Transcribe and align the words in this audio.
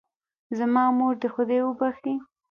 زما 0.57 0.83
مور 0.97 1.13
دې 1.21 1.27
خدای 1.33 1.59
وبښئ 1.63 2.15